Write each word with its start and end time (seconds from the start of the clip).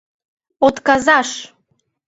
—Отказаш! 0.67 1.29